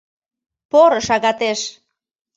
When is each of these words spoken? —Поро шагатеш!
—Поро 0.71 0.99
шагатеш! 1.07 1.59